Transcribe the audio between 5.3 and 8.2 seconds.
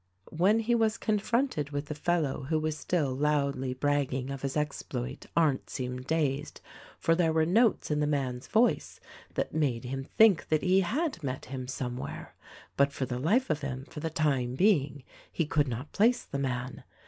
Arndt seemed dazed, for there were notes in the